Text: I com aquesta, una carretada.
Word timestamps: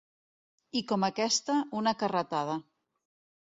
I 0.79 0.81
com 0.91 1.05
aquesta, 1.07 1.59
una 1.81 1.93
carretada. 2.01 2.57